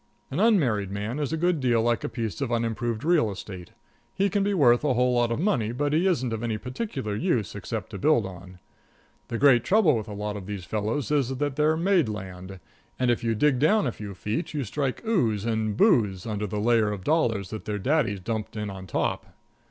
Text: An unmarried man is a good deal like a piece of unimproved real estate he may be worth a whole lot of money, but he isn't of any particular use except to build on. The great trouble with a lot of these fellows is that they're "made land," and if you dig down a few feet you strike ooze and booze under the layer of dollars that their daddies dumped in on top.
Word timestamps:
An 0.31 0.39
unmarried 0.39 0.89
man 0.89 1.19
is 1.19 1.31
a 1.31 1.37
good 1.37 1.59
deal 1.59 1.79
like 1.79 2.03
a 2.03 2.09
piece 2.09 2.41
of 2.41 2.51
unimproved 2.51 3.03
real 3.03 3.29
estate 3.29 3.69
he 4.15 4.31
may 4.33 4.39
be 4.39 4.53
worth 4.55 4.83
a 4.83 4.95
whole 4.95 5.13
lot 5.13 5.31
of 5.31 5.39
money, 5.39 5.71
but 5.71 5.93
he 5.93 6.07
isn't 6.07 6.33
of 6.33 6.41
any 6.41 6.57
particular 6.57 7.15
use 7.15 7.53
except 7.53 7.91
to 7.91 7.99
build 7.99 8.25
on. 8.25 8.57
The 9.27 9.37
great 9.37 9.63
trouble 9.63 9.95
with 9.95 10.07
a 10.07 10.13
lot 10.13 10.35
of 10.35 10.47
these 10.47 10.65
fellows 10.65 11.11
is 11.11 11.37
that 11.37 11.55
they're 11.55 11.77
"made 11.77 12.09
land," 12.09 12.59
and 12.97 13.11
if 13.11 13.23
you 13.23 13.35
dig 13.35 13.59
down 13.59 13.85
a 13.85 13.91
few 13.91 14.15
feet 14.15 14.55
you 14.55 14.63
strike 14.63 15.05
ooze 15.05 15.45
and 15.45 15.77
booze 15.77 16.25
under 16.25 16.47
the 16.47 16.59
layer 16.59 16.91
of 16.91 17.03
dollars 17.03 17.51
that 17.51 17.65
their 17.65 17.77
daddies 17.77 18.21
dumped 18.21 18.55
in 18.55 18.71
on 18.71 18.87
top. 18.87 19.31